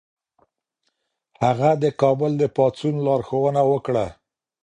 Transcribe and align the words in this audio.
هغه 1.43 1.69
د 1.83 1.85
کابل 2.01 2.31
د 2.41 2.43
پاڅون 2.55 2.95
لارښوونه 3.05 3.61
وکړه. 3.71 4.05